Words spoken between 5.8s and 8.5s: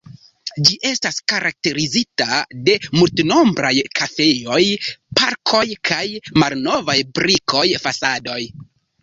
kaj malnovaj brikoj fasadoj.